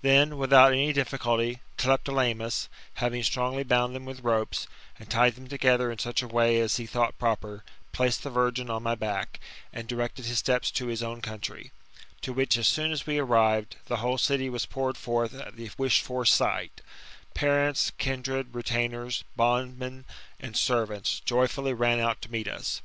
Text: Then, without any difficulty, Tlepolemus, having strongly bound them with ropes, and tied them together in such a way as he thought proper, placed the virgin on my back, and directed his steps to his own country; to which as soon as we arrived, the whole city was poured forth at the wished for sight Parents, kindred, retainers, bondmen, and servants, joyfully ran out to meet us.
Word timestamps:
Then, 0.00 0.36
without 0.38 0.70
any 0.72 0.92
difficulty, 0.92 1.58
Tlepolemus, 1.76 2.68
having 3.02 3.24
strongly 3.24 3.64
bound 3.64 3.96
them 3.96 4.04
with 4.04 4.20
ropes, 4.22 4.68
and 4.96 5.10
tied 5.10 5.34
them 5.34 5.48
together 5.48 5.90
in 5.90 5.98
such 5.98 6.22
a 6.22 6.28
way 6.28 6.60
as 6.60 6.76
he 6.76 6.86
thought 6.86 7.18
proper, 7.18 7.64
placed 7.90 8.22
the 8.22 8.30
virgin 8.30 8.70
on 8.70 8.84
my 8.84 8.94
back, 8.94 9.40
and 9.72 9.88
directed 9.88 10.26
his 10.26 10.38
steps 10.38 10.70
to 10.70 10.86
his 10.86 11.02
own 11.02 11.20
country; 11.20 11.72
to 12.20 12.32
which 12.32 12.56
as 12.56 12.68
soon 12.68 12.92
as 12.92 13.08
we 13.08 13.18
arrived, 13.18 13.74
the 13.86 13.96
whole 13.96 14.18
city 14.18 14.48
was 14.48 14.66
poured 14.66 14.96
forth 14.96 15.34
at 15.34 15.56
the 15.56 15.68
wished 15.76 16.04
for 16.04 16.24
sight 16.24 16.80
Parents, 17.34 17.90
kindred, 17.98 18.54
retainers, 18.54 19.24
bondmen, 19.34 20.04
and 20.38 20.56
servants, 20.56 21.18
joyfully 21.24 21.72
ran 21.72 21.98
out 21.98 22.22
to 22.22 22.30
meet 22.30 22.46
us. 22.46 22.82